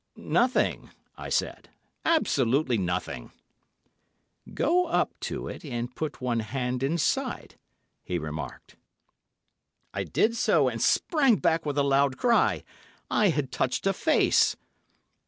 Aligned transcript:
"Nothing," 0.15 0.89
I 1.15 1.29
said; 1.29 1.69
"absolutely 2.05 2.79
nothing." 2.79 3.31
"Go 4.51 4.87
up 4.87 5.11
to 5.19 5.47
it 5.47 5.63
and 5.63 5.95
put 5.95 6.19
one 6.19 6.39
hand 6.39 6.81
inside," 6.81 7.59
he 8.03 8.17
remarked. 8.17 8.77
I 9.93 10.03
did 10.03 10.35
so, 10.35 10.67
and 10.69 10.81
sprang 10.81 11.35
back 11.35 11.67
with 11.67 11.77
a 11.77 11.83
loud 11.83 12.17
cry. 12.17 12.63
I 13.11 13.29
had 13.29 13.51
touched 13.51 13.85
a 13.85 13.93
face! 13.93 14.57